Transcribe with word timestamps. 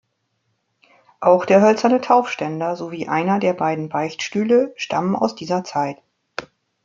Auch 1.19 1.45
der 1.45 1.61
hölzerne 1.61 2.01
Taufständer 2.01 2.75
sowie 2.75 3.07
einer 3.07 3.37
der 3.39 3.53
beiden 3.53 3.87
Beichtstühle 3.87 4.73
stammen 4.75 5.15
aus 5.15 5.35
dieser 5.35 5.63
Zeit. 5.63 5.97